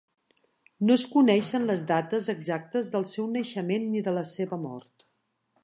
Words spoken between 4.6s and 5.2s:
mort.